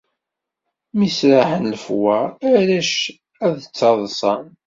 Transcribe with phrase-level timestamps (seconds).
[0.97, 2.93] Mi sraḥen lefwaṛ, arrac
[3.45, 4.45] ad ttaḍsan.